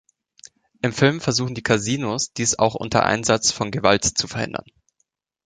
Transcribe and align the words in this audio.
Im 0.81 0.93
Film 0.93 1.21
versuchen 1.21 1.53
die 1.53 1.61
Kasinos 1.61 2.33
dies 2.33 2.57
auch 2.57 2.73
unter 2.73 3.03
Einsatz 3.05 3.51
von 3.51 3.69
Gewalt 3.69 4.03
zu 4.03 4.27
verhindern. 4.27 4.65